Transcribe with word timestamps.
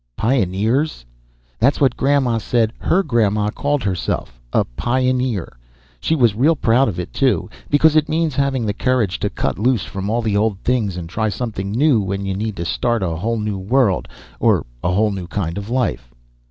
"Pioneers?" 0.17 1.05
"That's 1.59 1.79
what 1.79 1.95
Grandma 1.95 2.39
said 2.39 2.73
her 2.79 3.03
Grandma 3.03 3.51
called 3.51 3.83
herself. 3.83 4.41
A 4.51 4.65
pioneer. 4.75 5.55
She 5.99 6.15
was 6.15 6.33
real 6.33 6.55
proud 6.55 6.87
of 6.87 6.99
it, 6.99 7.13
too. 7.13 7.51
Because 7.69 7.95
it 7.95 8.09
means 8.09 8.33
having 8.33 8.65
the 8.65 8.73
courage 8.73 9.19
to 9.19 9.29
cut 9.29 9.59
loose 9.59 9.83
from 9.83 10.09
all 10.09 10.23
the 10.23 10.35
old 10.35 10.57
things 10.63 10.97
and 10.97 11.07
try 11.07 11.29
something 11.29 11.69
new 11.71 11.99
when 12.01 12.25
you 12.25 12.33
need 12.35 12.55
to. 12.55 12.65
Start 12.65 13.03
a 13.03 13.15
whole 13.15 13.37
new 13.37 13.59
world, 13.59 14.07
a 14.41 14.55
whole 14.83 15.11
new 15.11 15.27
kind 15.27 15.55
of 15.55 15.69
life." 15.69 16.09